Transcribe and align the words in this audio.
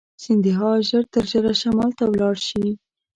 سیندهیا 0.23 0.71
ژر 0.89 1.03
تر 1.13 1.23
ژره 1.31 1.53
شمال 1.61 1.91
ته 1.97 2.03
ولاړ 2.07 2.35
شي. 2.47 2.65